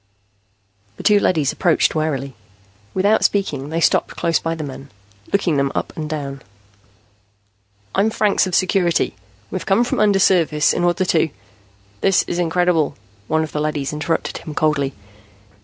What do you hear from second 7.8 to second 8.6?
"I'm Franks of